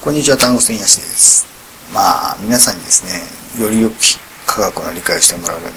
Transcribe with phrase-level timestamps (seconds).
[0.00, 1.44] こんにちは、単語戦やしです。
[1.92, 3.18] まあ、皆さんにですね、
[3.60, 3.98] よりよく
[4.46, 5.76] 科学の理解をしてもらうように、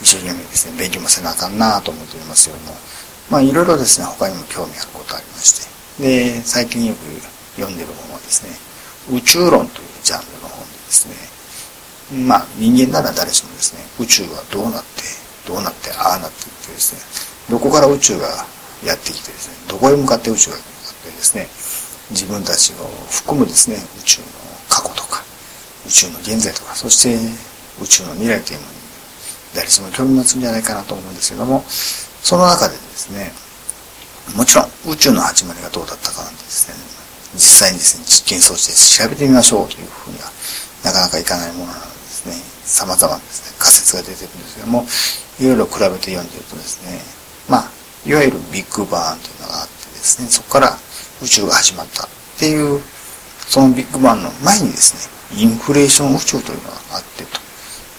[0.00, 2.78] 一生懸命ですね、勉強もせなあかんなあと思っておりますけども、
[3.28, 5.66] まあ、いろいろですね、他にも興味あることありまし
[5.98, 7.02] て、で、最近よく
[7.58, 8.54] 読んでる本はですね、
[9.10, 15.02] 宇宙論というジャンルの本でですね、まあ、人間なら誰しもですね、宇宙はどうなって、
[15.50, 17.02] どうなって、ああなっていってですね、
[17.50, 18.46] どこから宇宙が
[18.86, 21.50] やってきてですね、どこへ向かって宇宙が向かってですね、
[22.10, 24.26] 自分たちを含むですね、宇宙の
[24.68, 25.22] 過去とか、
[25.86, 27.14] 宇宙の現在とか、そして
[27.82, 28.78] 宇宙の未来というものに
[29.54, 33.32] 誰しも興味持つんじゃないかなと思うんですけども、その中でですね、
[34.36, 36.74] もちろん宇宙の始まりがどうだったかなんてですね、
[37.34, 40.30] 実際にですね、実験装置で調べてみましょうというふうには
[40.84, 42.34] なかなかいかないものなのでですね、
[42.64, 44.86] 様々なですね、仮説が出てくるんですけども、
[45.40, 47.00] いろいろ比べて読んでいるとですね、
[47.48, 47.70] まあ、
[48.06, 50.78] いわゆるビッグバーンというのがあってですね、そこから
[51.22, 52.80] 宇宙が始まったっていう、
[53.46, 57.38] そのビッグバンの前にですね、インフレーション宇宙というのがあってと。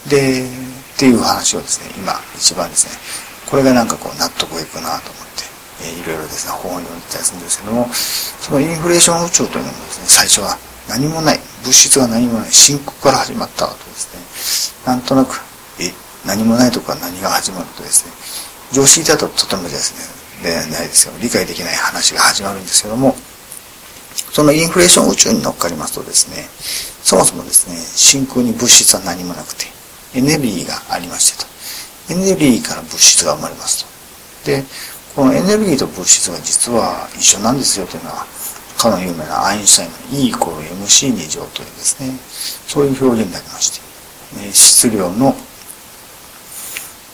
[0.09, 2.93] で、っていう話をですね、今一番ですね、
[3.49, 5.43] これがなんかこう納得いくなと思って、
[5.81, 15.41] えー、いろいろですね、本を読んでたりするんですけども、そのインフレーション宇宙というのもですね、最初は何もない、物質が何もない、深刻から始まったとですね、なんとなく、
[15.79, 15.93] え、
[16.25, 18.11] 何もないとか何が始まるとですね、
[18.71, 21.13] 常識だととてもですね、でないですよ。
[21.21, 23.15] 理解できない話が始まるんですけども
[24.31, 26.47] そのインフレーション宇宙に乗っかりますとですね
[27.03, 29.65] そもそもですね真空に物質は何もなくて
[30.15, 31.51] エネルギーがありましてと。
[32.13, 33.85] エネルギーから物質が生まれます
[34.43, 34.51] と。
[34.51, 34.63] で
[35.15, 38.25] このエネルギーと物質が実は一緒なんですよというのは
[38.77, 42.17] かの有名なアインシュタインの E イコール MC2 乗というですね。
[42.67, 43.81] そういう表現になりまして
[44.51, 45.35] 質量の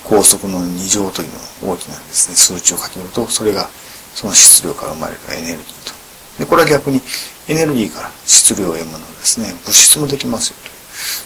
[0.07, 3.67] 高速の2乗というの大きなですね、数値をかけると、それが
[4.15, 5.93] その質量から生まれるエネルギーと。
[6.39, 7.01] で、これは逆に
[7.49, 10.73] エネルギーから質量を得るものですね、物質もできますよという、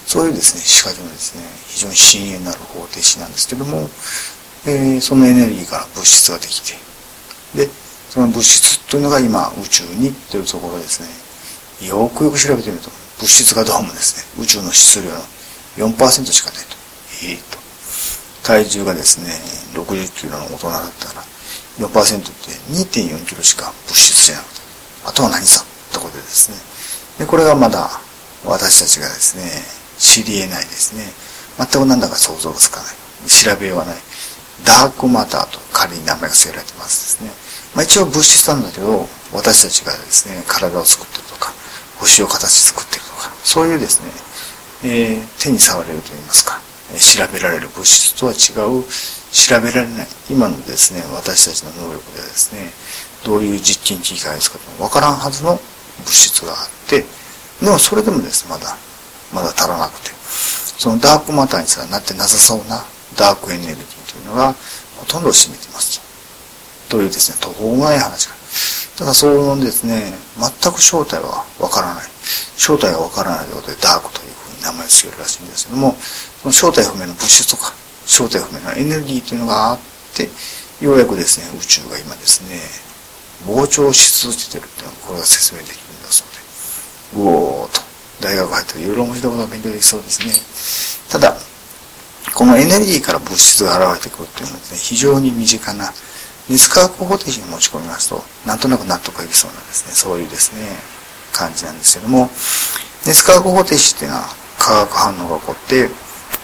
[0.07, 3.87] そういうですね、仕掛けのですね、非常に深淵なる方程式なんですけども、
[4.65, 6.73] えー、そのエネルギーから物質ができて、
[7.55, 7.69] で、
[8.09, 12.89] その物質というのが今宇宙にというところですね、よくよく調べてみると、
[13.19, 16.75] 物質がどうもですね、宇宙の質量の4%しかないと。
[17.23, 17.60] ええー、と。
[18.43, 19.29] 体重がですね、
[19.73, 21.23] 60キロの大人だったら、
[21.79, 24.61] 4%って2.4キロしか物質じゃなくて、
[25.05, 25.63] あとは何さ？
[25.63, 26.57] ってことでですね。
[27.19, 27.89] で、これがまだ
[28.45, 29.43] 私たちがですね、
[29.97, 31.05] 知り得ないですね。
[31.57, 32.95] 全く何だか想像がつかない。
[33.29, 33.95] 調べようがない。
[34.65, 37.31] ダークマターと仮に名前が付けられてますですね。
[37.75, 41.53] まあ一応物質なんだけど、私たちがですね、体を作ってるとか、
[41.99, 44.11] 星を形作ってるとか、そういうですね、
[44.83, 46.59] えー、手に触れると言いますか、
[46.99, 48.83] 調べられる物質とは違う
[49.31, 50.07] 調べられない。
[50.29, 52.71] 今のですね私たちの能力ではですね
[53.23, 55.59] どういう実験機械を使っても分からんはずの
[55.99, 57.05] 物質があって
[57.63, 58.75] でもそれでもですねまだ
[59.33, 60.21] まだ足らなくて。
[60.81, 62.81] そのダークマターにすらなってなさそうな
[63.15, 64.55] ダークエネルギーというのが
[64.97, 66.01] ほとんどを占めてます
[66.89, 66.97] と。
[66.97, 68.33] いうですね途方もない話が。
[68.97, 72.05] ただそのですね全く正体は分からない。
[72.57, 75.95] 正体が分からないということでダークというふう名前を付けるらしいんですけども
[76.41, 77.73] その正体不明の物質とか
[78.05, 79.79] 正体不明のエネルギーというのがあっ
[80.15, 80.29] て
[80.83, 82.57] ようやくですね宇宙が今ですね
[83.45, 86.29] 膨張し続けてるっていうのはこれが説明できるんだそう
[87.17, 87.81] でうおーと
[88.21, 90.31] 大学入ったらいろいろ面白いことが勉強できそうですね。
[91.09, 91.35] ただ
[92.33, 95.91] このエネルギーから物質が現れてくるっていうのはですね非常に身近な
[96.49, 99.91] 熱化学方程式に持ち込みますとなんとなく納得がいきそうなんですね。
[99.93, 100.61] そういうですね
[101.33, 102.29] 感じなんですけども
[103.05, 105.89] 熱化学方程式っていうのは化学反応が起こって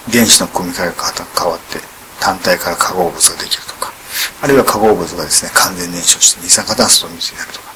[0.09, 1.77] 原子の組み換え方が変わって
[2.19, 3.93] 単体から化合物ができるとか
[4.41, 7.69] あるいは化合物がですね完全燃焼して二酸化炭素と水になるとか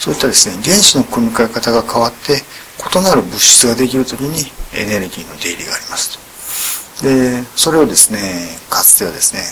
[0.00, 7.04] そういったですね原子の組み換え方が変わって異なる物質ができるときにエネルギーの出入りがありますと。
[7.04, 9.42] でそれをですねかつてはですね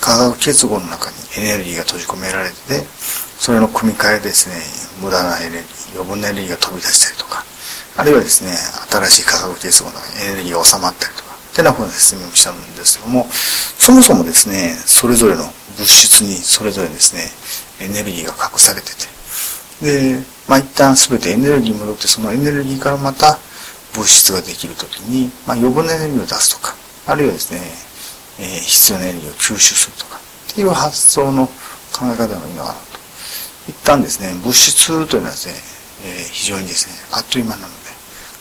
[0.00, 2.86] 化学結合の中にエネルギーが閉じ込められてて
[3.38, 4.56] それの組み換えですね
[5.02, 7.47] 無駄なエネルギー余分なエネルギーが飛び出したりとか
[7.98, 8.54] あるいはですね
[9.10, 15.42] 新しい化学結合のエネルギーが収まったりとかってなふうな説明をしたんですけども、そもそもですね、それぞれの
[15.76, 17.26] 物質にそれぞれですね、
[17.84, 23.38] エネルギーが隠されてて、で、まあ一旦全てエネルギーに戻って、そのエネルギーからまた
[23.94, 27.60] 物質ができるときに、まあ余分なエネルギーを出すとか、あるいはですね、
[28.38, 30.20] えー、必要なエネルギーを吸収するとか、
[30.52, 31.48] っていう発想の
[31.90, 32.98] 考え方の意味があると。
[33.68, 35.54] 一旦ですね、物質というのはですね、
[36.04, 37.90] えー、非常にですね、あっという間なので、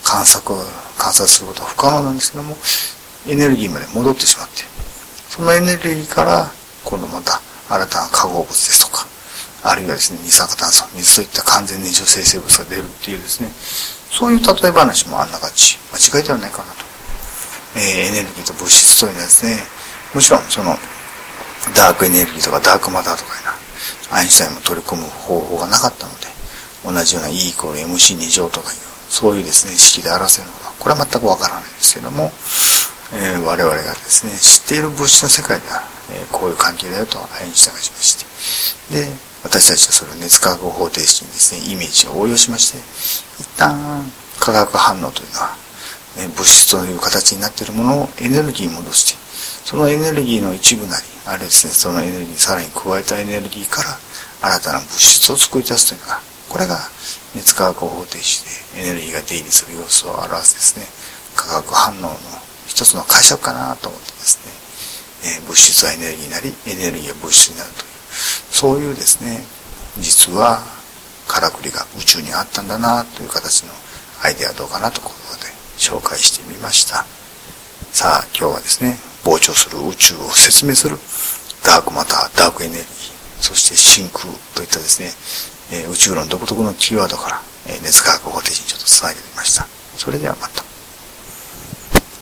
[0.03, 0.55] 観察、
[0.97, 2.57] 観察することは不可能なんですけども、
[3.27, 4.63] エネルギーまで戻ってしまって、
[5.29, 6.51] そのエネルギーから
[6.83, 9.05] 今度また新たな化合物ですとか、
[9.63, 13.51] あるいはですね、二酸化炭素、水といった完全燃焼生成物が出るっていうですね、
[14.11, 15.77] そういう例え話もあんな感じ。
[15.91, 16.85] 間違いではないかなと。
[17.75, 19.59] えー、エネルギーと物質というのはですね、
[20.13, 20.77] もちろんその、
[21.75, 23.53] ダークエネルギーとかダークマターとかいうな、
[24.17, 26.27] アインシュタインも取り込む方法がなかったので、
[26.83, 28.79] 同じような E イコール MC2 乗とかいう、
[29.09, 32.31] そういうですね、式で表せるのか、これは全くわからないんですけども、
[33.13, 39.07] えー、我々がですね、知っている物質の世界では、えー、こういう関係だよとアインシュタインがしまして、で、
[39.43, 42.77] 私たちはそれを熱化学方程式にですね、イメージを応用しまして、
[43.39, 44.03] 一旦
[44.39, 45.55] 化学反応というのは、
[46.17, 49.27] ね、物質という形になっているものをエネルギーに戻して、
[49.63, 53.97] そのエネルギーの一部なり、あるいはですね、そのエネルギーにさらに加えたエネルギーから
[54.41, 56.79] 新たな物質を作り出すというのが、これが
[57.35, 58.43] 熱化学方程式
[58.75, 60.85] でエネルギーが出入りする様子を表すですね、
[61.35, 62.09] 化学反応の
[62.67, 64.39] 一つの解釈かなと思ってです
[65.23, 67.87] ね、えー、物質はエネルギーになり、エネルギーは物質になるという、
[68.51, 69.43] そういうですね、
[69.99, 70.61] 実は
[71.27, 73.73] からくりが宇宙にあったんだなという形の
[74.23, 77.05] アイデアはどうかなということで紹介してみました。
[77.91, 80.97] さあ、今日はですね、膨張する宇宙を説明する
[81.63, 82.87] ダークマター、ダークエネルギー、
[83.41, 85.11] そして真空といったですね、
[85.71, 89.67] え、宇宙の独特のキーワードから、え、熱化学方程式にちょっと伝えてみました。
[89.97, 90.66] それではまた。